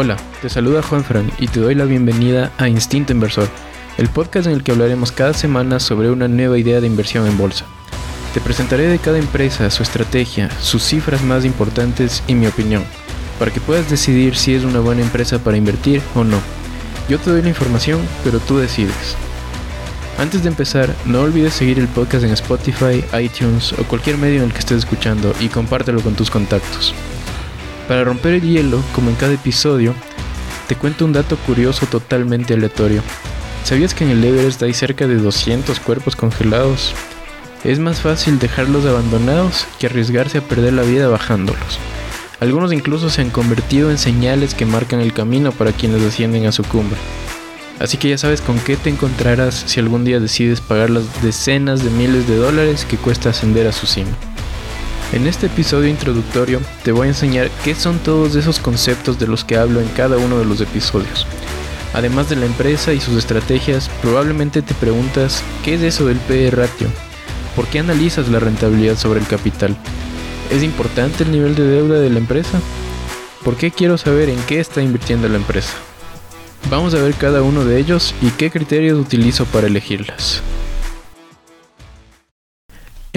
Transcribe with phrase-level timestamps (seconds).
[0.00, 3.48] Hola, te saluda Juan Fran y te doy la bienvenida a Instinto Inversor,
[3.96, 7.36] el podcast en el que hablaremos cada semana sobre una nueva idea de inversión en
[7.36, 7.64] bolsa.
[8.32, 12.84] Te presentaré de cada empresa su estrategia, sus cifras más importantes y mi opinión,
[13.40, 16.38] para que puedas decidir si es una buena empresa para invertir o no.
[17.08, 19.16] Yo te doy la información, pero tú decides.
[20.16, 24.44] Antes de empezar, no olvides seguir el podcast en Spotify, iTunes o cualquier medio en
[24.44, 26.94] el que estés escuchando y compártelo con tus contactos.
[27.88, 29.94] Para romper el hielo, como en cada episodio,
[30.68, 33.02] te cuento un dato curioso totalmente aleatorio.
[33.64, 36.94] ¿Sabías que en el Everest hay cerca de 200 cuerpos congelados?
[37.64, 41.78] Es más fácil dejarlos abandonados que arriesgarse a perder la vida bajándolos.
[42.40, 46.52] Algunos incluso se han convertido en señales que marcan el camino para quienes descienden a
[46.52, 46.98] su cumbre.
[47.80, 51.82] Así que ya sabes con qué te encontrarás si algún día decides pagar las decenas
[51.82, 54.10] de miles de dólares que cuesta ascender a su cima.
[55.10, 59.42] En este episodio introductorio te voy a enseñar qué son todos esos conceptos de los
[59.42, 61.26] que hablo en cada uno de los episodios.
[61.94, 66.50] Además de la empresa y sus estrategias, probablemente te preguntas qué es eso del PE
[66.50, 66.88] ratio,
[67.56, 69.74] por qué analizas la rentabilidad sobre el capital.
[70.50, 72.60] ¿Es importante el nivel de deuda de la empresa?
[73.42, 75.72] ¿Por qué quiero saber en qué está invirtiendo la empresa?
[76.68, 80.42] Vamos a ver cada uno de ellos y qué criterios utilizo para elegirlas.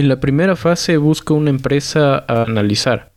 [0.02, 3.12] En la primera fase busco una empresa a analizar.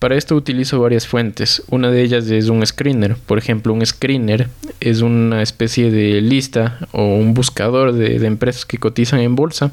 [0.00, 1.62] Para esto utilizo varias fuentes.
[1.68, 3.14] Una de ellas es un screener.
[3.14, 4.48] Por ejemplo, un screener
[4.80, 9.70] es una especie de lista o un buscador de, empresas que cotizan en bolsa,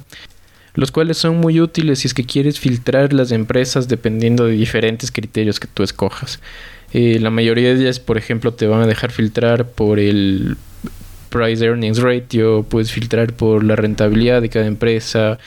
[0.75, 5.11] los cuales son muy útiles si es que quieres filtrar las empresas dependiendo de diferentes
[5.11, 6.39] criterios que tú escojas.
[6.93, 10.55] Eh, la mayoría de ellas, por ejemplo, te van a dejar filtrar por el
[11.29, 15.37] price earnings ratio, puedes filtrar por la rentabilidad de cada empresa,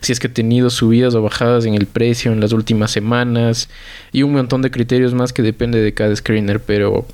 [0.00, 3.68] si es que ha tenido subidas o bajadas en el precio en las últimas semanas
[4.12, 7.06] y un montón de criterios más que depende de cada screener, pero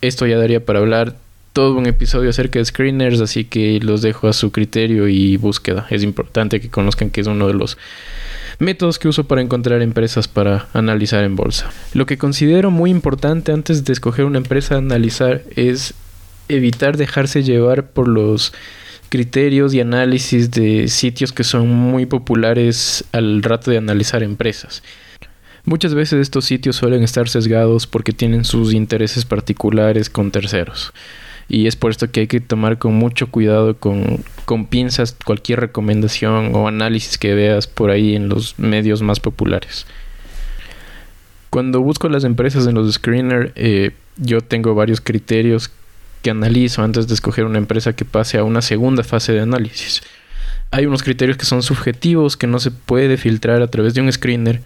[0.00, 1.16] esto ya daría para hablar
[1.52, 5.86] todo un episodio acerca de screeners, así que los dejo a su criterio y búsqueda.
[5.90, 7.76] Es importante que conozcan que es uno de los
[8.60, 11.70] métodos que uso para encontrar empresas para analizar en bolsa.
[11.94, 15.94] Lo que considero muy importante antes de escoger una empresa a analizar es
[16.54, 18.52] evitar dejarse llevar por los
[19.08, 24.82] criterios y análisis de sitios que son muy populares al rato de analizar empresas.
[25.64, 30.92] Muchas veces estos sitios suelen estar sesgados porque tienen sus intereses particulares con terceros.
[31.48, 34.68] Y es por esto que hay que tomar con mucho cuidado con, con
[35.24, 39.86] cualquier recomendación o análisis que veas por ahí en los medios más populares.
[41.50, 45.72] Cuando busco las empresas en los screener, eh, yo tengo varios criterios
[46.22, 50.02] que analizo antes de escoger una empresa que pase a una segunda fase de análisis.
[50.70, 54.12] Hay unos criterios que son subjetivos, que no se puede filtrar a través de un
[54.12, 54.62] screener,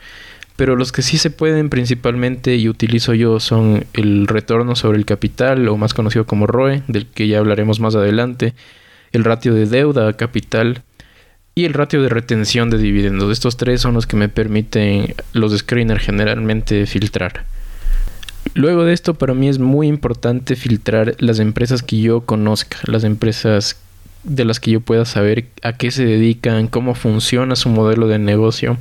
[0.57, 5.07] pero los que sí se pueden principalmente y utilizo yo son el retorno sobre el
[5.07, 8.55] capital, o más conocido como ROE, del que ya hablaremos más adelante,
[9.13, 10.83] el ratio de deuda a capital
[11.55, 13.33] y el ratio de retención de dividendos.
[13.33, 17.47] Estos tres son los que me permiten los screeners generalmente filtrar.
[18.55, 23.03] Luego de esto, para mí es muy importante filtrar las empresas que yo conozca, las
[23.03, 23.77] empresas
[24.23, 28.19] de las que yo pueda saber a qué se dedican, cómo funciona su modelo de
[28.19, 28.79] negocio.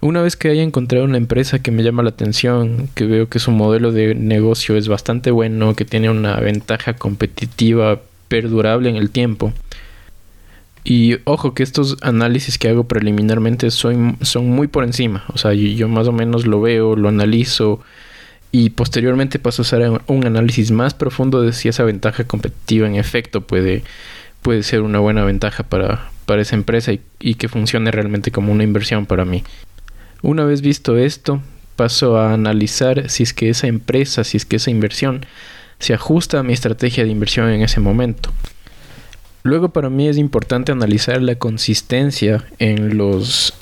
[0.00, 3.38] Una vez que haya encontrado una empresa que me llama la atención, que veo que
[3.38, 9.10] su modelo de negocio es bastante bueno, que tiene una ventaja competitiva perdurable en el
[9.10, 9.52] tiempo,
[10.84, 15.24] y ojo que estos análisis que hago preliminarmente son, son muy por encima.
[15.28, 17.80] O sea, yo, más o menos lo veo, lo analizo,
[18.50, 22.94] y posteriormente paso a hacer un análisis más profundo de si esa ventaja competitiva en
[22.94, 23.82] efecto puede,
[24.42, 28.52] puede ser una buena ventaja para, para esa empresa y, y, que funcione realmente como
[28.52, 29.44] una inversión para mí.
[30.22, 31.42] Una vez visto esto,
[31.76, 35.26] paso a analizar si es que esa empresa, si es que esa inversión
[35.78, 38.32] se ajusta a mi estrategia de inversión en ese momento.
[39.42, 43.54] Luego para mí es importante analizar la consistencia en los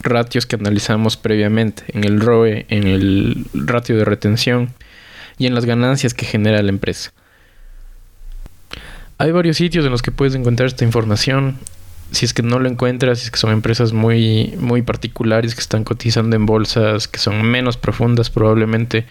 [0.00, 4.74] ratios que analizamos previamente, en el ROE, en el ratio de retención
[5.38, 7.12] y en las ganancias que genera la empresa.
[9.18, 11.56] Hay varios sitios en los que puedes encontrar esta información.
[12.12, 15.60] Si es que no lo encuentras, si es que son empresas muy, muy particulares que
[15.60, 19.06] están cotizando en bolsas que son menos profundas probablemente,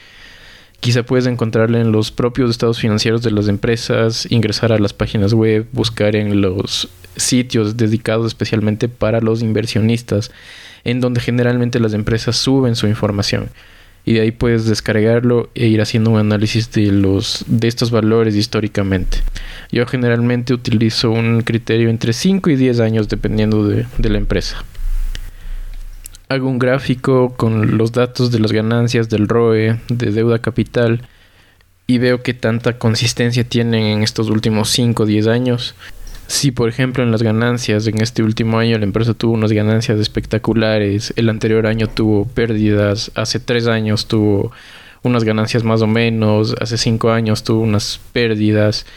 [0.79, 5.33] quizá puedes encontrarla en los propios estados financieros de las empresas, ingresar a las páginas
[5.33, 10.31] web, buscar en los sitios dedicados especialmente para los inversionistas
[10.85, 13.49] en donde generalmente las empresas suben su información
[14.05, 18.35] y de ahí puedes descargarlo e ir haciendo un análisis de los de estos valores
[18.35, 19.17] históricamente.
[19.71, 24.63] Yo generalmente utilizo un criterio entre 5 y 10 años dependiendo de, de la empresa.
[26.29, 31.01] Hago un gráfico con los datos de las ganancias del ROE, de deuda capital
[31.88, 35.75] y veo que tanta consistencia tienen en estos últimos 5 o 10 años.
[36.27, 40.00] Si, por ejemplo, en las ganancias, en este último año la empresa tuvo unas ganancias
[40.00, 44.51] espectaculares, el anterior año tuvo pérdidas, hace 3 años tuvo
[45.04, 48.88] unas ganancias más o menos, hace 5 años tuvo unas pérdidas,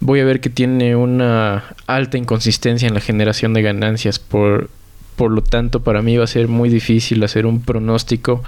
[0.00, 4.18] voy a ver que tiene una alta inconsistencia en la generación de ganancias.
[4.18, 4.68] Por,
[5.16, 8.42] por lo tanto, para mí va a ser muy difícil hacer un pronóstico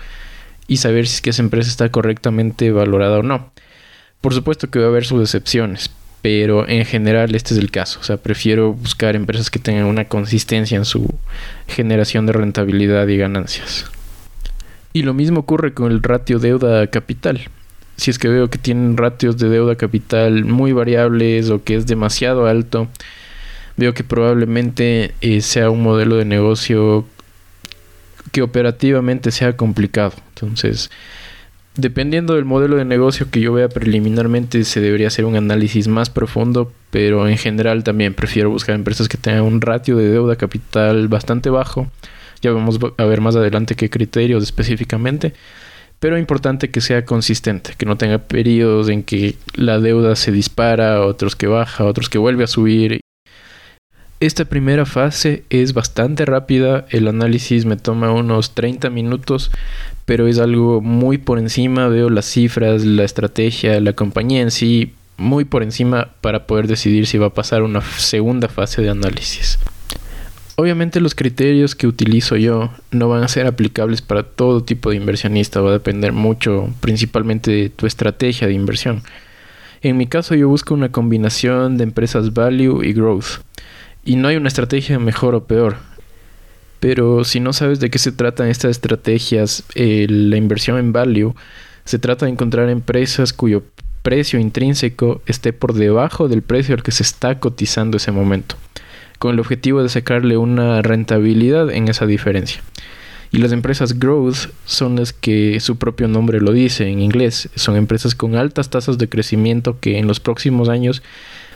[0.69, 3.51] y saber si es que esa empresa está correctamente valorada o no.
[4.21, 5.91] Por supuesto que va a haber sus excepciones,
[6.27, 8.01] pero en general este es el caso.
[8.01, 11.09] O sea, prefiero buscar empresas que tengan una consistencia en su
[11.69, 13.85] generación de rentabilidad y ganancias.
[14.93, 17.43] Y lo mismo ocurre con el ratio deuda capital.
[17.97, 21.87] Si es que veo que tienen ratios de deuda capital muy variables o que es
[21.87, 22.89] demasiado alto,
[23.77, 27.07] veo que probablemente eh, sea un modelo de negocio
[28.33, 30.15] que operativamente sea complicado.
[30.31, 30.91] Entonces,
[31.77, 36.11] dependiendo del modelo de negocio que yo vea preliminarmente, se debería hacer un análisis más
[36.11, 41.09] profundo, pero en general también prefiero buscar empresas que tengan un ratio de deuda capital
[41.09, 41.91] bastante bajo.
[42.43, 45.35] Ya vamos a ver más adelante qué criterios específicamente.
[45.99, 51.01] Pero importante que sea consistente, que no tenga periodos en que la deuda se dispara,
[51.01, 53.01] otros que baja, otros que vuelve a subir
[54.19, 59.51] esta primera fase es bastante rápida, el análisis me toma unos 30 minutos,
[60.07, 64.95] pero es algo muy por encima, veo las cifras, la estrategia, la compañía en sí,
[65.19, 69.59] muy por encima para poder decidir si va a pasar una segunda fase de análisis.
[70.59, 74.97] Obviamente los criterios que utilizo yo no van a ser aplicables para todo tipo de
[74.97, 79.03] inversionista, va a depender mucho principalmente de tu estrategia de inversión.
[79.83, 83.43] En mi caso yo busco una combinación de empresas value y growth.
[84.05, 85.77] Y no hay una estrategia mejor o peor.
[86.81, 91.35] Pero si no sabes de qué se tratan estas estrategias, eh, la inversión en value,
[91.85, 93.63] se trata de encontrar empresas cuyo
[94.03, 98.57] precio intrínseco esté por debajo del precio al que se está cotizando ese momento,
[99.19, 102.63] con el objetivo de sacarle una rentabilidad en esa diferencia.
[103.33, 107.77] Y las empresas growth son las que su propio nombre lo dice en inglés, son
[107.77, 111.03] empresas con altas tasas de crecimiento que en los próximos años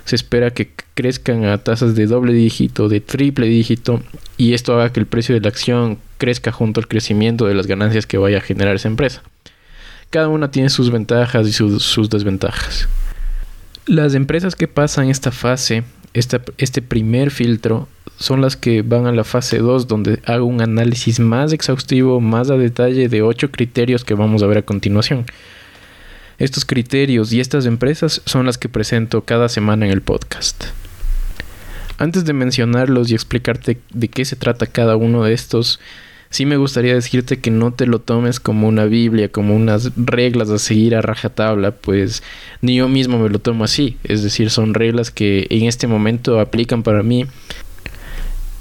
[0.05, 4.03] se espera que crezcan a tasas de doble dígito, de triple dígito,
[4.37, 7.67] y esto haga que el precio de la acción crezca junto al crecimiento de las
[7.67, 9.23] ganancias que vaya a generar esa empresa.
[10.11, 12.89] Cada una tiene sus ventajas y sus, desventajas.
[13.87, 17.89] Las empresas que pasan esta fase, este primer filtro,
[18.21, 22.51] son las que van a la fase 2, donde hago un análisis más exhaustivo, más
[22.51, 25.25] a detalle de 8 criterios que vamos a ver a continuación.
[26.41, 30.65] Estos criterios y estas empresas son las que presento cada semana en el podcast.
[31.99, 35.81] Antes de mencionarlos y explicarte de qué se trata cada uno de estos,
[36.31, 40.49] sí me gustaría decirte que no te lo tomes como una Biblia, como unas reglas
[40.49, 42.23] a seguir a rajatabla, pues
[42.63, 43.99] ni yo mismo me lo tomo así.
[44.03, 47.27] Es decir, son reglas que en este momento aplican para mí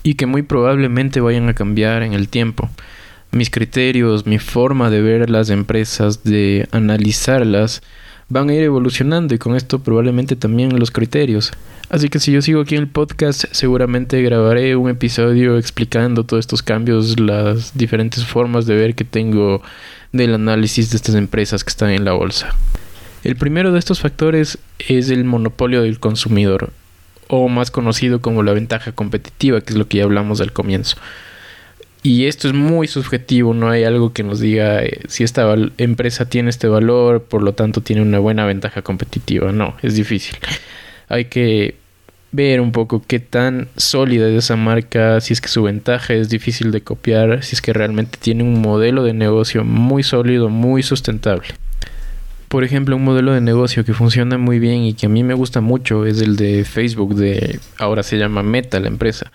[0.03, 2.69] y que muy probablemente vayan a cambiar en el tiempo
[3.31, 7.81] mis criterios, mi forma de ver las empresas, de analizarlas,
[8.27, 11.51] van a ir evolucionando y con esto probablemente también los criterios.
[11.89, 16.41] Así que si yo sigo aquí en el podcast, seguramente grabaré un episodio explicando todos
[16.41, 19.63] estos cambios, las diferentes formas de ver que tengo
[20.11, 22.55] del análisis de estas empresas que están en la bolsa.
[23.23, 26.71] El primero de estos factores es el monopolio del consumidor,
[27.27, 30.95] o más conocido como la ventaja competitiva, que es lo que ya hablamos al comienzo.
[32.01, 36.29] Y esto es muy subjetivo, no hay algo que nos diga eh, si esta empresa
[36.29, 39.51] tiene este valor, por lo tanto tiene una buena ventaja competitiva.
[39.51, 40.37] No, es difícil.
[41.09, 41.75] Hay que
[42.31, 46.29] ver un poco qué tan sólida es esa marca, si es que su ventaja es
[46.29, 50.83] difícil de copiar, si es que realmente tiene un modelo de negocio muy sólido, muy
[50.83, 51.49] sustentable.
[52.47, 55.33] Por ejemplo, un modelo de negocio que funciona muy bien y que a mí me
[55.33, 59.31] gusta mucho es el de Facebook, de ahora se llama Meta la empresa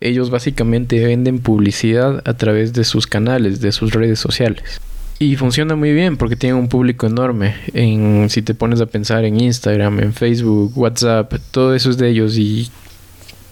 [0.00, 4.80] ellos básicamente venden publicidad a través de sus canales, de sus redes sociales.
[5.18, 7.54] Y funciona muy bien porque tienen un público enorme.
[7.74, 12.08] En, si te pones a pensar en Instagram, en Facebook, WhatsApp, todo eso es de
[12.08, 12.70] ellos y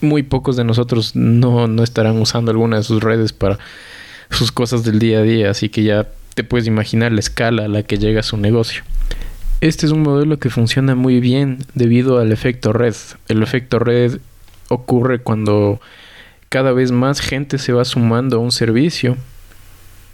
[0.00, 3.58] muy pocos de nosotros no, no estarán usando alguna de sus redes para
[4.30, 5.50] sus cosas del día a día.
[5.50, 8.82] Así que ya te puedes imaginar la escala a la que llega su negocio.
[9.60, 12.94] Este es un modelo que funciona muy bien debido al efecto red.
[13.28, 14.20] El efecto red
[14.68, 15.80] ocurre cuando
[16.48, 19.16] cada vez más gente se va sumando a un servicio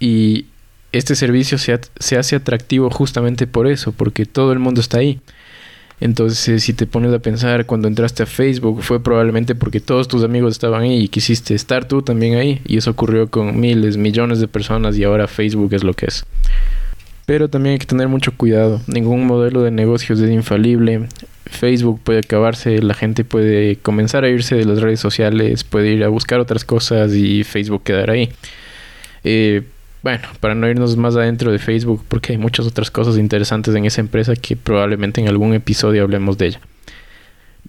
[0.01, 0.47] y
[0.93, 5.21] este servicio se, se, hace atractivo justamente por eso, porque todo el mundo está ahí.
[6.01, 10.25] Entonces, si te pones a pensar, cuando entraste a Facebook fue probablemente porque todos tus
[10.25, 12.61] amigos estaban ahí y quisiste estar tú también ahí.
[12.65, 16.27] Y eso ocurrió con miles, millones de personas y ahora Facebook es lo que es.
[17.27, 18.81] Pero también hay que tener mucho cuidado.
[18.87, 21.09] Ningún modelo de negocios es infalible.
[21.47, 26.05] Facebook puede acabarse, la gente puede comenzar a irse de las redes sociales, puede ir
[26.05, 28.31] a buscar otras cosas y Facebook quedar ahí.
[29.23, 29.63] Eh,
[30.03, 33.87] bueno, para no irnos más adentro de Facebook, porque hay muchas otras cosas interesantes en
[33.87, 36.61] esa empresa que probablemente en algún episodio hablemos de ella.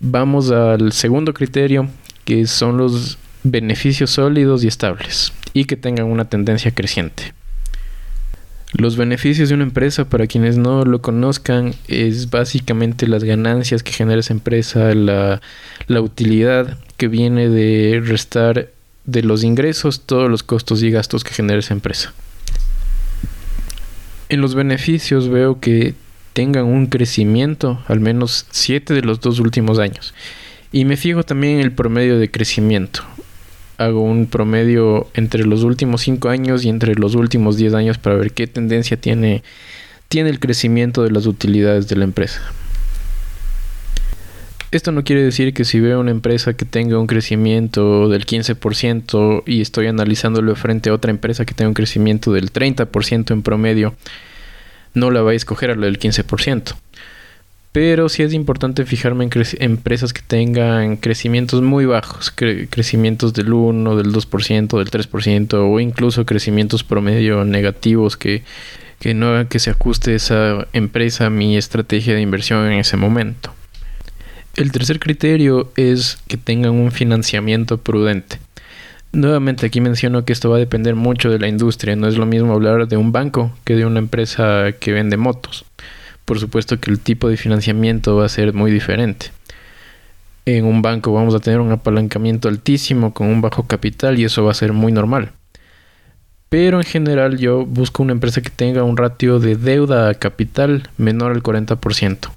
[0.02, 1.88] Vamos al segundo criterio,
[2.26, 7.35] que son los beneficios sólidos y estables, y que tengan una tendencia creciente.
[8.78, 13.94] Los beneficios de una empresa, para quienes no lo conozcan, es básicamente las ganancias que
[13.94, 15.40] genera esa empresa, la,
[15.88, 18.70] utilidad que viene de restar
[19.06, 22.14] de los ingresos todos los costos y gastos que genera esa empresa.
[24.28, 25.94] En los beneficios veo que
[26.34, 30.14] tengan un crecimiento, al menos 7 de los dos últimos años.
[30.74, 33.06] Y me fijo también en el promedio de crecimiento.
[33.78, 38.16] Hago un promedio entre los últimos 5 años y entre los últimos 10 años para
[38.16, 39.44] ver qué tendencia tiene,
[40.08, 42.42] tiene el crecimiento de las utilidades de la empresa.
[44.72, 49.44] Esto no quiere decir que si veo una empresa que tenga un crecimiento del 15%
[49.46, 53.96] y estoy analizándolo frente a otra empresa que tenga un crecimiento del 30% en promedio,
[54.94, 56.76] no la voy a escoger a la del 15%.
[57.76, 63.98] Pero sí es importante fijarme en empresas que tengan crecimientos muy bajos, crecimientos del 1,
[63.98, 68.44] del 2%, del 3% o incluso crecimientos promedio negativos que,
[69.02, 72.96] que no hagan que se ajuste esa empresa a mi estrategia de inversión en ese
[72.96, 73.54] momento.
[74.56, 78.40] El tercer criterio es que tengan un financiamiento prudente.
[79.12, 81.98] Nuevamente aquí menciono que esto va a depender mucho de la industria.
[81.98, 85.66] No es lo mismo hablar de un banco que de una empresa que vende motos.
[86.26, 89.28] Por supuesto que el tipo de financiamiento va a ser muy diferente.
[90.46, 94.44] En un banco vamos a tener un apalancamiento altísimo con un bajo capital y eso
[94.44, 95.32] va a ser muy normal.
[96.50, 100.90] Pero en general yo busco una empresa que tenga un ratio de deuda a capital
[100.98, 102.30] menor al 40%.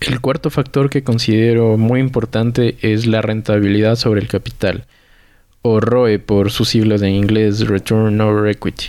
[0.00, 4.84] El cuarto factor que considero muy importante es la rentabilidad sobre el capital,
[5.62, 8.88] o ROE por sus siglas en inglés, Return Over Equity.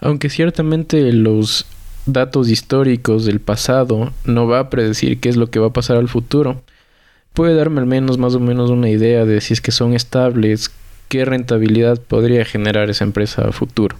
[0.00, 1.64] Aunque ciertamente los
[2.12, 5.96] datos históricos del pasado no va a predecir qué es lo que va a pasar
[5.96, 6.62] al futuro,
[7.34, 10.70] puede darme al menos más o menos una idea de si es que son estables,
[11.08, 13.96] qué rentabilidad podría generar esa empresa a futuro.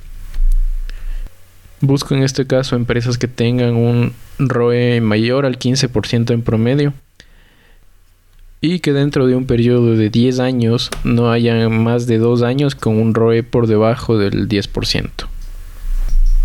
[1.81, 6.93] Busco en este caso empresas que tengan un ROE mayor al 15% en promedio
[8.61, 12.75] y que dentro de un periodo de 10 años no haya más de 2 años
[12.75, 15.29] con un ROE por debajo del 10%.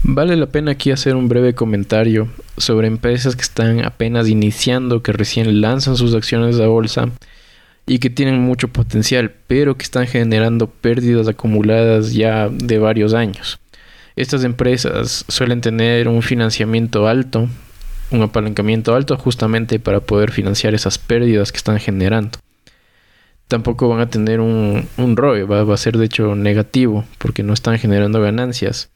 [0.05, 5.13] Vale la pena aquí hacer un breve comentario sobre empresas que están apenas iniciando, que
[5.13, 7.10] recién lanzan sus acciones a bolsa
[7.86, 13.60] y que tienen mucho potencial, pero que están generando pérdidas acumuladas ya de varios años.
[14.17, 17.48] Estas empresas suelen tener un financiamiento alto,
[18.12, 22.39] un apalancamiento alto justamente para poder financiar esas pérdidas que están generando.
[23.48, 27.41] Tampoco van a tener un, un ROE, va, va a ser de hecho negativo porque
[27.41, 28.92] no están generando ganancias.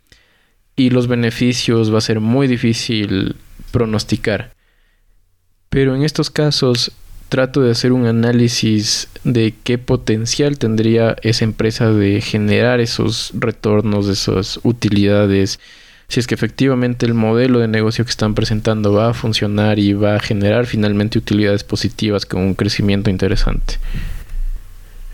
[0.77, 3.35] Y los beneficios va a ser muy difícil
[3.71, 4.53] pronosticar.
[5.69, 6.93] Pero en estos casos
[7.29, 14.07] trato de hacer un análisis de qué potencial tendría esa empresa de generar esos retornos,
[14.07, 15.59] esas utilidades,
[16.07, 19.91] si es que efectivamente el modelo de negocio que están presentando va a funcionar y
[19.93, 23.75] va a generar finalmente utilidades positivas con un crecimiento interesante.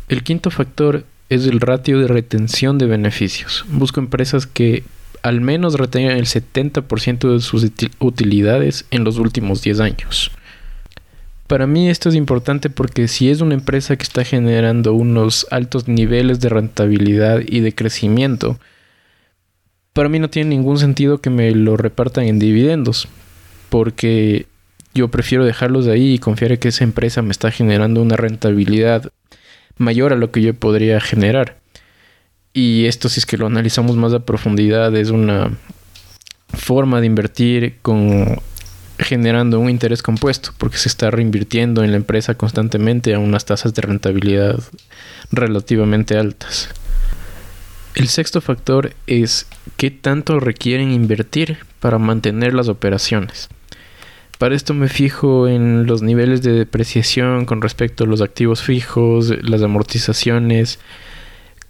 [0.08, 3.66] El quinto factor es el ratio de retención de beneficios.
[3.70, 4.84] Busco empresas que
[5.24, 7.66] al menos retengan el 70% de sus
[8.00, 10.32] utilidades en los últimos 10 años.
[11.48, 15.88] Para mí esto es importante porque si es una empresa que está generando unos altos
[15.88, 18.60] niveles de rentabilidad y de crecimiento,
[19.94, 23.08] para mí no tiene ningún sentido que me lo repartan en dividendos,
[23.70, 24.48] porque
[24.94, 28.18] yo prefiero dejarlos de ahí y confiar en que esa empresa me está generando una
[28.18, 29.12] rentabilidad
[29.78, 31.63] mayor a lo que yo podría generar.
[32.54, 35.52] Y esto si es que lo analizamos más a profundidad es una
[36.50, 38.40] forma de invertir con
[39.00, 43.74] generando un interés compuesto porque se está reinvirtiendo en la empresa constantemente a unas tasas
[43.74, 44.60] de rentabilidad
[45.32, 46.70] relativamente altas.
[47.96, 53.50] El sexto factor es qué tanto requieren invertir para mantener las operaciones.
[54.38, 59.32] Para esto me fijo en los niveles de depreciación con respecto a los activos fijos,
[59.44, 60.80] las amortizaciones,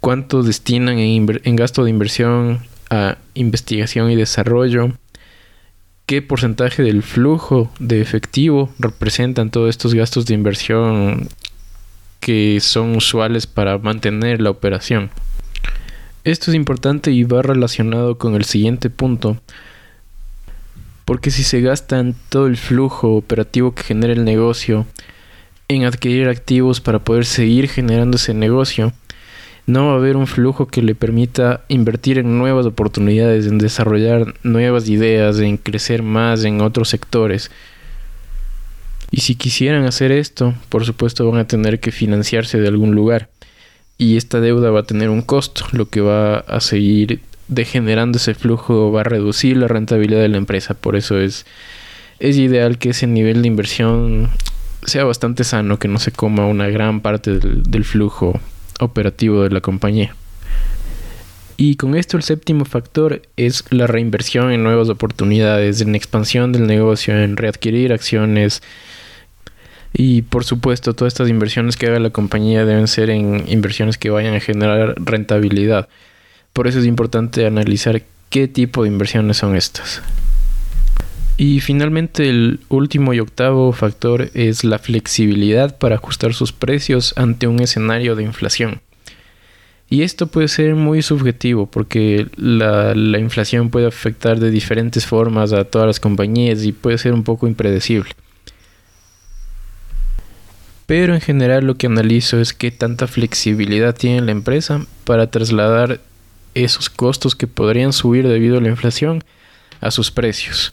[0.04, 4.92] cuánto destinan en, gasto de inversión a investigación y desarrollo,
[6.04, 11.26] qué porcentaje del flujo de efectivo representan todos estos gastos de inversión
[12.20, 15.10] que son usuales para mantener la operación.
[16.22, 19.38] Esto es importante y va relacionado con el siguiente punto,
[21.06, 24.84] porque si se gastan todo el flujo operativo que genera el negocio
[25.68, 28.92] en adquirir activos para poder seguir generando ese negocio,
[29.66, 34.34] no va a haber un flujo que le permita invertir en nuevas oportunidades, en desarrollar
[34.42, 37.50] nuevas ideas, en crecer más en otros sectores.
[39.10, 43.28] Y si quisieran hacer esto, por supuesto van a tener que financiarse de algún lugar.
[43.96, 48.34] Y esta deuda va a tener un costo, lo que va a seguir degenerando ese
[48.34, 50.74] flujo, va a reducir la rentabilidad de la empresa.
[50.74, 51.46] Por eso es,
[52.20, 54.30] ideal que ese nivel de inversión
[54.84, 58.40] sea bastante sano, que no se coma una gran parte del flujo
[58.80, 60.14] operativo de la compañía.
[61.56, 66.66] Y con esto el séptimo factor es la reinversión en nuevas oportunidades, en expansión del
[66.66, 68.62] negocio, en readquirir acciones.
[69.92, 74.10] Y por supuesto, todas estas inversiones que haga la compañía deben ser en inversiones que
[74.10, 75.88] vayan a generar rentabilidad.
[76.52, 80.02] Por eso es importante analizar qué tipo de inversiones son estas.
[81.36, 87.48] Y finalmente el último y octavo factor es la flexibilidad para ajustar sus precios ante
[87.48, 88.80] un escenario de inflación.
[89.90, 95.52] Y esto puede ser muy subjetivo porque la, la, inflación puede afectar de diferentes formas
[95.52, 98.10] a todas las compañías y puede ser un poco impredecible.
[100.86, 106.00] Pero en general lo que analizo es qué tanta flexibilidad tiene la empresa para trasladar
[106.54, 109.24] esos costos que podrían subir debido a la inflación
[109.80, 110.72] a sus precios.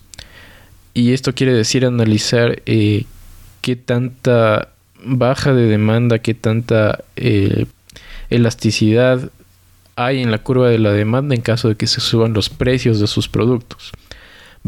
[0.94, 3.06] Y esto quiere decir analizar eh,
[3.62, 4.70] qué tanta
[5.04, 7.66] baja de demanda, qué tanta eh,
[8.30, 9.32] elasticidad
[9.96, 13.00] hay en la curva de la demanda en caso de que se suban los precios
[13.00, 13.92] de sus productos.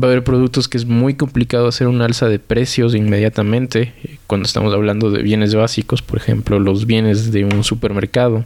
[0.01, 4.18] Va a haber productos que es muy complicado hacer un alza de precios inmediatamente eh,
[4.27, 8.46] cuando estamos hablando de bienes básicos, por ejemplo, los bienes de un supermercado.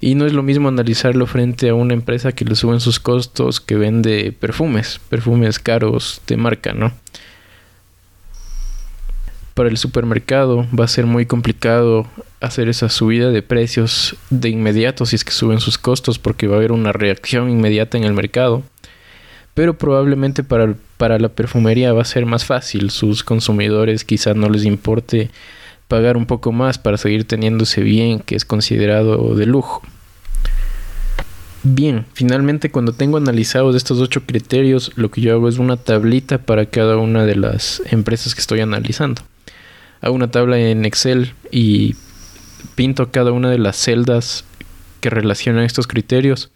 [0.00, 3.60] Y no es lo mismo analizarlo frente a una empresa que le suben sus costos
[3.60, 6.92] que vende perfumes, perfumes caros de marca, ¿no?
[9.52, 12.06] Para el supermercado va a ser muy complicado
[12.40, 16.54] hacer esa subida de precios de inmediato si es que suben sus costos porque va
[16.54, 18.62] a haber una reacción inmediata en el mercado.
[19.52, 22.90] Pero probablemente para, para la perfumería va a ser más fácil.
[22.90, 25.30] Sus consumidores quizás no les importe
[25.90, 29.82] pagar un poco más para seguir teniendo ese bien que es considerado de lujo.
[31.64, 36.38] Bien, finalmente cuando tengo analizados estos ocho criterios, lo que yo hago es una tablita
[36.38, 39.22] para cada una de las empresas que estoy analizando.
[40.00, 41.96] Hago una tabla en Excel y
[42.76, 44.44] pinto cada una de las celdas
[45.00, 46.52] que relacionan estos criterios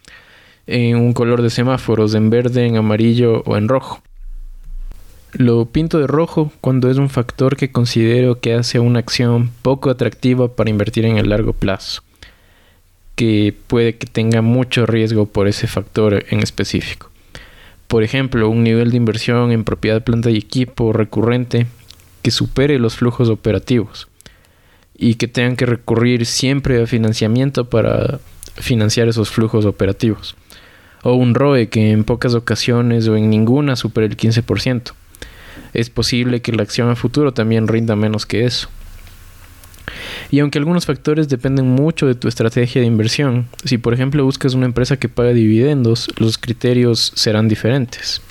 [0.68, 4.00] en un color de semáforos, en verde, en amarillo o en rojo.
[5.36, 9.90] Lo pinto de rojo cuando es un factor que considero que hace una acción poco
[9.90, 12.02] atractiva para invertir en el largo plazo,
[13.16, 17.10] que puede que tenga mucho riesgo por ese factor en específico.
[17.88, 21.66] Por ejemplo, un nivel de inversión en propiedad, planta y equipo recurrente
[22.22, 24.06] que supere los flujos operativos
[24.96, 28.20] y que tengan que recurrir siempre a financiamiento para
[28.54, 30.36] financiar esos flujos operativos.
[31.02, 34.92] O un ROE que en pocas ocasiones o en ninguna supere el 15%
[35.74, 38.68] es posible que la acción a futuro también rinda menos que eso.
[40.30, 44.54] Y aunque algunos factores dependen mucho de tu estrategia de inversión, si por ejemplo buscas
[44.54, 48.22] una empresa que paga dividendos, los criterios serán diferentes.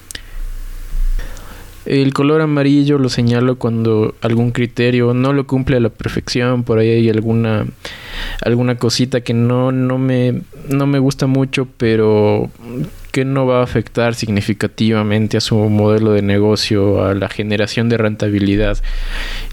[1.86, 6.80] El color amarillo lo señalo cuando algún criterio no lo cumple a la perfección, por
[6.80, 7.66] ahí hay alguna
[8.42, 12.50] alguna cosita que no, no, me, no me gusta mucho, pero
[13.14, 18.00] que no va a afectar significativamente a su modelo de negocio, a la generación de
[18.00, 18.80] rentabilidad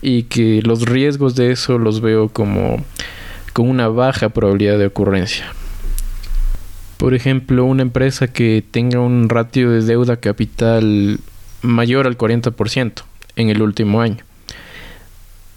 [0.01, 2.83] y que los riesgos de eso los veo como
[3.53, 5.53] con una baja probabilidad de ocurrencia.
[6.97, 11.21] Por ejemplo, una empresa que tenga un ratio de deuda capital
[11.61, 13.03] mayor al 40%
[13.37, 14.25] en el último año.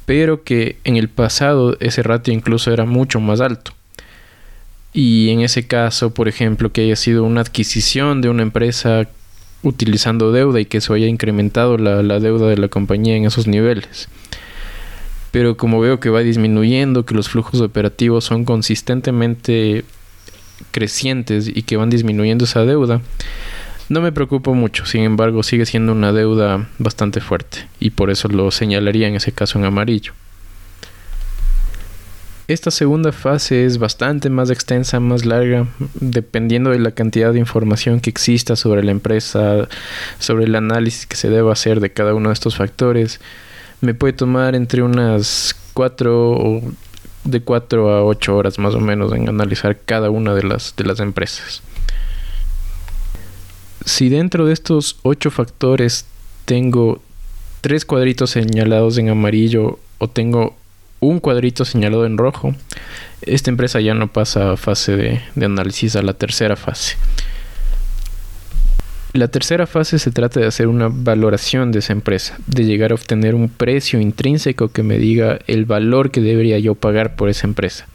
[0.06, 3.72] Pero que en el pasado ese ratio incluso era mucho más alto.
[4.94, 9.08] Y en ese caso, por ejemplo, que haya sido una adquisición de una empresa
[9.64, 13.48] utilizando deuda y que eso haya incrementado la, la deuda de la compañía en esos
[13.48, 14.10] niveles.
[15.32, 19.84] Pero como veo que va disminuyendo, que los flujos operativos son consistentemente
[20.72, 23.02] crecientes y que van disminuyendo esa deuda,
[23.90, 28.28] no me preocupo mucho, sin embargo sigue siendo una deuda bastante fuerte y por eso
[28.28, 30.14] lo señalaría en ese caso en amarillo.
[32.48, 38.02] Esta segunda fase es bastante más extensa, más larga, dependiendo de la cantidad de información
[38.02, 39.70] que exista sobre la empresa,
[40.20, 43.22] sobre el análisis que se deba hacer de cada uno de estos factores.
[43.80, 46.62] Me puede tomar entre unas 4 o
[47.24, 50.84] de 4 a 8 horas más o menos en analizar cada una de las, de
[50.84, 51.62] las empresas.
[53.86, 56.06] Si dentro de estos 8 factores
[56.44, 57.02] tengo
[57.62, 60.58] 3 cuadritos señalados en amarillo o tengo
[61.06, 62.56] un cuadrito señalado en rojo,
[63.22, 66.98] esta empresa ya no pasa a fase de, de análisis, a la tercera fase.
[69.14, 72.96] La tercera fase se trata de hacer una valoración de esa empresa, de llegar a
[72.96, 77.46] obtener un precio intrínseco que me diga el valor que debería yo pagar por esa
[77.46, 77.86] empresa,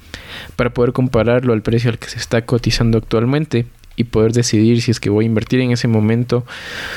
[0.55, 3.67] para poder compararlo al precio al que se está cotizando actualmente
[3.99, 6.47] y poder decidir si es que voy a invertir en ese momento,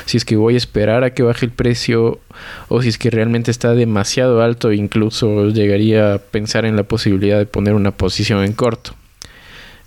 [0.06, 2.20] si es que voy a esperar a que baje el precio
[2.68, 6.84] o si es que realmente está demasiado alto e incluso llegaría a pensar en la
[6.84, 8.94] posibilidad de poner una posición en corto.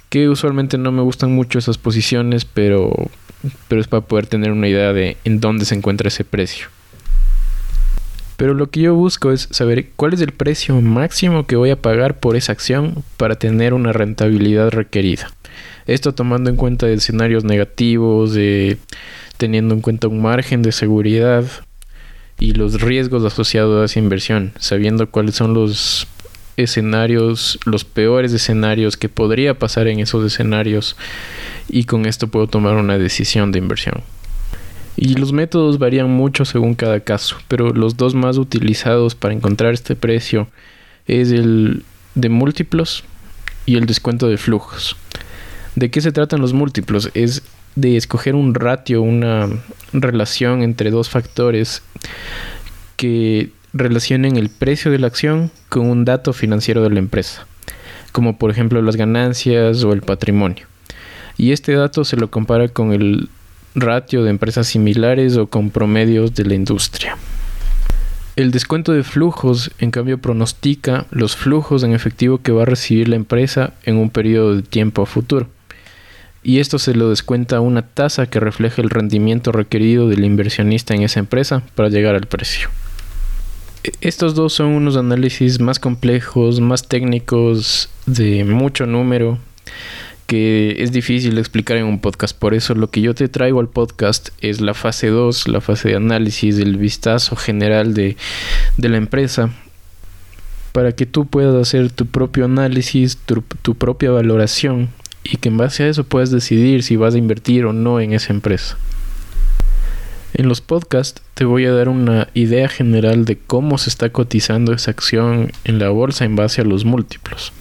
[0.09, 2.91] Que usualmente no me gustan mucho esas posiciones, pero
[3.67, 6.67] pero es para poder tener una idea de en dónde se encuentra ese precio.
[8.37, 11.81] Pero lo que yo busco es saber cuál es el precio máximo que voy a
[11.81, 15.31] pagar por esa acción para tener una rentabilidad requerida.
[15.87, 18.37] Esto tomando en cuenta escenarios negativos,
[19.37, 21.45] teniendo en cuenta un margen de seguridad
[22.39, 26.07] y los riesgos asociados a esa inversión, sabiendo cuáles son los
[26.57, 30.95] escenarios, los peores escenarios que podría pasar en esos escenarios
[31.69, 34.01] y con esto puedo tomar una decisión de inversión.
[34.97, 39.73] Y los métodos varían mucho según cada caso, pero los dos más utilizados para encontrar
[39.73, 40.47] este precio
[41.05, 41.83] es el
[42.15, 43.03] de múltiplos
[43.65, 44.95] y el descuento de flujos.
[45.75, 47.11] ¿De qué se tratan los múltiplos?
[47.13, 47.43] Es
[47.75, 49.49] de escoger un ratio, una
[49.91, 51.83] relación entre dos factores
[52.95, 57.45] que relacionen el precio de la acción con un dato financiero de la empresa,
[58.13, 60.65] como por ejemplo las ganancias o el patrimonio.
[61.37, 63.27] Y este dato se lo compara con el
[63.75, 67.17] ratio de empresas similares o con promedios de la industria.
[68.37, 73.09] El descuento de flujos, en cambio, pronostica los flujos en efectivo que va a recibir
[73.09, 75.47] la empresa en un periodo de tiempo futuro.
[76.47, 81.01] Y esto se lo descuenta una tasa que refleja el rendimiento requerido del inversionista en
[81.01, 82.69] esa empresa para llegar al precio.
[83.99, 89.39] Estos dos son unos análisis más complejos, más técnicos, de mucho número,
[90.27, 92.37] que es difícil explicar en un podcast.
[92.37, 95.89] Por eso lo que yo te traigo al podcast es la fase 2, la fase
[95.89, 98.17] de análisis, el vistazo general de,
[98.77, 99.49] de la empresa,
[100.73, 104.89] para que tú puedas hacer tu propio análisis, tu propia valoración
[105.25, 108.13] y que en base a eso puedas decidir si vas a invertir o no en
[108.13, 108.77] esa empresa.
[110.35, 114.71] En los podcasts te voy a dar una idea general de cómo se está cotizando
[114.73, 117.53] esa acción en la bolsa en base a los múltiplos.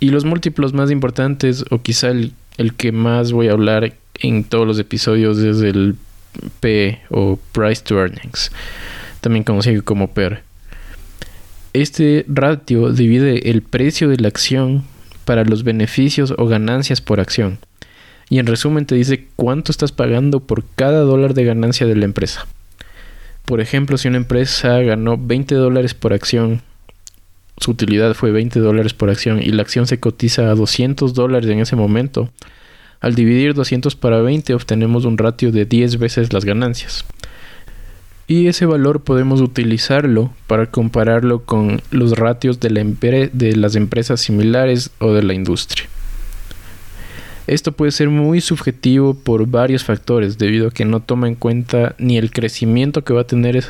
[0.00, 2.32] Y los múltiplos más importantes, o quizá el,
[2.76, 5.94] que más voy a hablar en todos los episodios, es el
[6.60, 8.50] P o Price to Earnings,
[9.20, 10.42] también conocido como PER.
[11.74, 14.84] Este ratio divide el precio de la acción
[15.22, 17.58] para los beneficios o ganancias por acción
[18.32, 22.06] y en resumen te dice cuánto estás pagando por cada dólar de ganancia de la
[22.06, 22.46] empresa.
[23.44, 26.62] Por ejemplo, si una empresa ganó 20 dólares por acción,
[27.58, 31.50] su utilidad fue 20 dólares por acción y la acción se cotiza a 200 dólares
[31.50, 32.30] en ese momento,
[33.00, 37.04] al dividir 200 para 20 obtenemos un ratio de 10 veces las ganancias.
[38.26, 44.20] Y ese valor podemos utilizarlo para compararlo con los ratios de, la de las empresas
[44.20, 45.86] similares o de la industria.
[47.46, 51.94] Esto puede ser muy subjetivo por varios factores, debido a que no toma en cuenta
[51.98, 53.62] ni el crecimiento que va a tener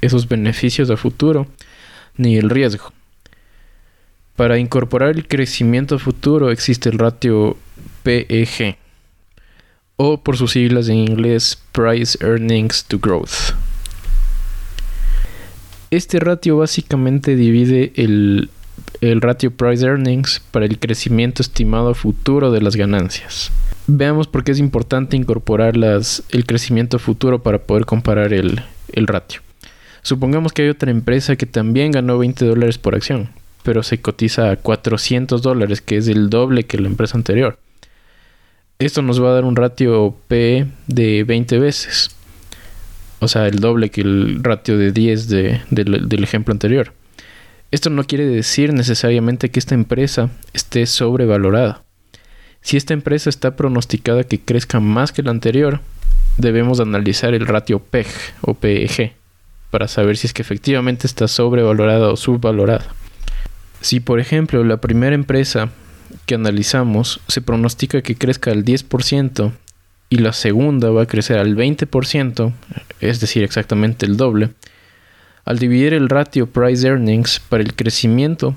[0.00, 1.46] esos beneficios a futuro,
[2.16, 2.92] ni el riesgo.
[4.36, 7.56] Para incorporar el crecimiento a futuro existe el ratio
[8.02, 8.76] PEG,
[9.96, 13.54] o por sus siglas en inglés Price Earnings to Growth.
[15.90, 18.50] Este ratio básicamente divide el
[19.00, 23.50] el ratio price earnings para el crecimiento estimado futuro de las ganancias.
[23.86, 29.06] Veamos por qué es importante incorporar las, el crecimiento futuro para poder comparar el, el
[29.06, 29.42] ratio.
[30.02, 33.30] Supongamos que hay otra empresa que también ganó 20 dólares por acción,
[33.62, 37.58] pero se cotiza a 400 dólares, que es el doble que la empresa anterior.
[38.78, 42.14] Esto nos va a dar un ratio P de 20 veces.
[43.20, 46.92] O sea, el doble que el ratio de 10 del ejemplo anterior.
[47.70, 51.82] Esto no quiere decir necesariamente que esta empresa esté sobrevalorada.
[52.60, 55.80] Si esta empresa está pronosticada que crezca más que la anterior,
[56.36, 58.06] debemos analizar el ratio PEG
[58.42, 59.12] o PEG
[59.70, 62.86] para saber si es que efectivamente está sobrevalorada o subvalorada.
[63.80, 65.70] Si por ejemplo la primera empresa
[66.26, 69.52] que analizamos se pronostica que crezca al 10%
[70.10, 72.52] y la segunda va a crecer al 20%,
[73.00, 74.50] es decir, exactamente el doble,
[75.44, 78.54] al dividir el ratio price earnings para el crecimiento,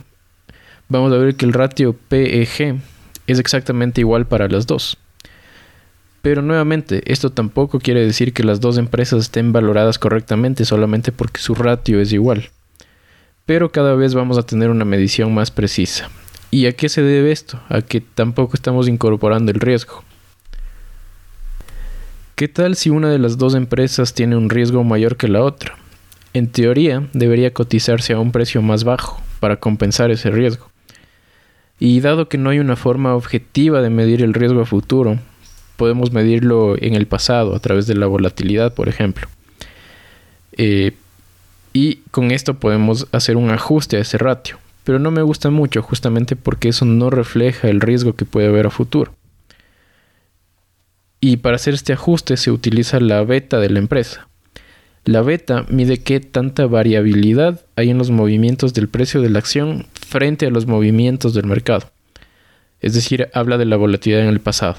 [0.87, 2.79] vamos a ver que el ratio PEG
[3.27, 4.97] es exactamente igual para las dos.
[6.21, 11.41] Pero nuevamente, esto tampoco quiere decir que las dos empresas estén valoradas correctamente solamente porque
[11.41, 12.49] su ratio es igual.
[13.45, 16.09] Pero cada vez vamos a tener una medición más precisa.
[16.49, 17.60] ¿Y a qué se debe esto?
[17.69, 20.03] A que tampoco estamos incorporando el riesgo.
[22.36, 25.75] ¿Qué tal si una de las dos empresas tiene un riesgo mayor que la otra?
[26.33, 30.69] En teoría, debería cotizarse a un precio más bajo para compensar ese riesgo.
[31.79, 35.19] Y dado que no hay una forma objetiva de medir el riesgo a futuro,
[35.77, 39.27] podemos medirlo en el pasado a través de la volatilidad, por ejemplo.
[40.53, 40.93] Eh,
[41.73, 44.57] y con esto podemos hacer un ajuste a ese ratio.
[44.88, 48.67] Pero no me gusta mucho justamente porque eso no refleja el riesgo que puede haber
[48.67, 49.13] a futuro.
[51.19, 54.30] Y para hacer este ajuste se utiliza la beta de la empresa.
[55.04, 59.88] La beta mide qué tanta variabilidad hay en los movimientos del precio de la acción
[59.93, 61.91] frente a los movimientos del mercado.
[62.80, 64.78] Es decir, habla de la volatilidad en el pasado.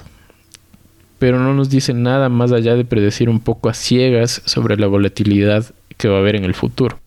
[1.19, 4.87] Pero no nos dice nada más allá de predecir un poco a ciegas sobre la
[4.87, 5.67] volatilidad
[5.99, 6.99] que va a haber en el futuro.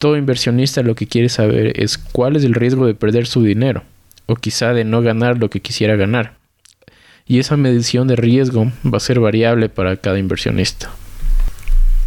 [0.00, 3.82] Todo inversionista lo que quiere saber es cuál es el riesgo de perder su dinero,
[4.24, 6.36] o quizá de no ganar lo que quisiera ganar.
[7.26, 10.90] Y esa medición de riesgo va a ser variable para cada inversionista.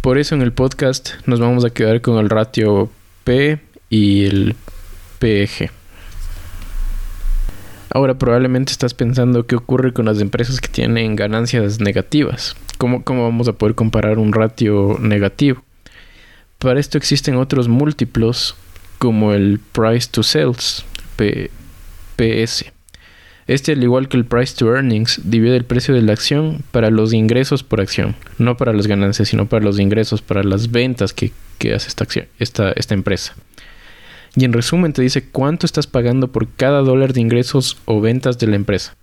[0.00, 2.90] Por eso en el podcast nos vamos a quedar con el ratio
[3.22, 4.56] P y el
[5.20, 5.70] PEG.
[7.90, 12.56] Ahora probablemente estás pensando qué ocurre con las empresas que tienen ganancias negativas.
[12.76, 15.63] ¿Cómo, cómo vamos a poder comparar un ratio negativo?
[16.64, 18.54] Para esto existen otros múltiplos
[18.96, 20.86] como el Price to Sales,
[22.16, 22.72] PS.
[23.46, 26.88] Este, al igual que el price to earnings, divide el precio de la acción para
[26.88, 31.12] los ingresos por acción, no para las ganancias, sino para los ingresos, para las ventas
[31.12, 31.32] que,
[31.74, 31.90] hace
[32.38, 33.34] esta, esta empresa.
[34.34, 38.38] Y en resumen te dice cuánto estás pagando por cada dólar de ingresos o ventas
[38.38, 38.96] de la empresa.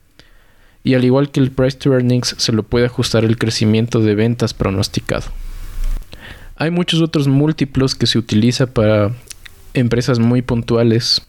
[0.83, 4.15] Y al igual que el price to earnings, se lo puede ajustar el crecimiento de
[4.15, 5.27] ventas pronosticado.
[6.61, 9.11] Hay muchos otros múltiplos que se utiliza para
[9.73, 11.23] empresas muy puntuales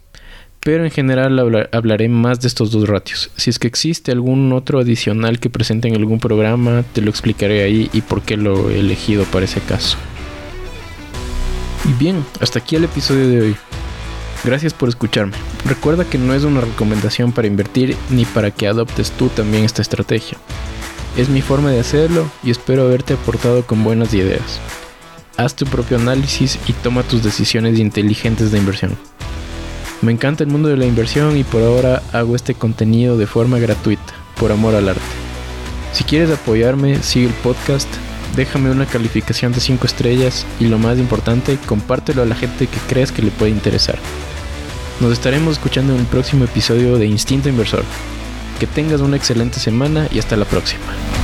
[0.60, 3.30] pero en general hablaré más de estos dos ratios.
[3.36, 7.62] Si es que existe algún otro adicional que presente en algún programa, te lo explicaré
[7.62, 9.96] ahí y por qué lo he elegido para ese caso.
[11.88, 13.56] Y bien, hasta aquí el episodio de hoy.
[14.44, 15.32] Gracias por escucharme.
[15.64, 19.80] Recuerda que no es una recomendación para invertir ni para que adoptes tú también esta
[19.80, 20.36] estrategia.
[21.16, 24.60] Es mi forma de hacerlo y espero haberte aportado con buenas ideas.
[25.36, 28.96] Haz tu propio análisis y toma tus decisiones inteligentes de inversión.
[30.02, 33.58] Me encanta el mundo de la inversión y por ahora hago este contenido de forma
[33.58, 35.00] gratuita, por amor al arte.
[35.92, 37.88] Si quieres apoyarme, sigue el podcast,
[38.36, 42.78] déjame una calificación de 5 estrellas y lo más importante, compártelo a la gente que
[42.88, 43.98] creas que le puede interesar.
[45.00, 47.84] Nos estaremos escuchando en el próximo episodio de Instinto Inversor.
[48.60, 51.21] Que tengas una excelente semana y hasta la próxima.